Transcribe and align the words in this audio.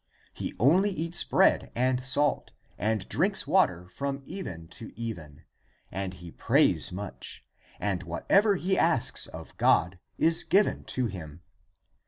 He 0.33 0.55
only 0.59 0.89
eats 0.89 1.23
bread 1.23 1.71
and 1.75 2.03
salt, 2.03 2.53
and 2.75 3.07
drinks 3.07 3.45
water 3.45 3.87
from 3.87 4.23
even 4.25 4.67
to 4.69 4.91
even; 4.99 5.43
and 5.91 6.15
he 6.15 6.31
prays 6.31 6.91
much, 6.91 7.45
and 7.79 8.01
whatever 8.01 8.55
he 8.55 8.75
asks 8.79 9.27
of 9.27 9.55
God 9.57 9.99
is 10.17 10.43
given 10.43 10.85
to 10.85 11.05
him. 11.05 11.43